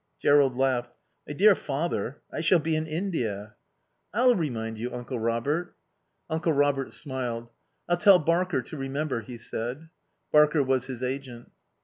[0.19, 0.95] Jerrold laughed.
[1.27, 3.53] "My dear father, I shall be in India."
[4.15, 5.75] "I'll remind you, Uncle Robert."
[6.27, 7.51] Uncle Robert smiled.
[7.87, 9.89] "I'll tell Barker to remember," he said.
[10.31, 11.51] Barker was his agent.